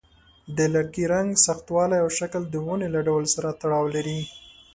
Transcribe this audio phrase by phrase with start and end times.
[0.55, 4.19] د لرګي رنګ، سختوالی، او شکل د ونې له ډول سره تړاو لري.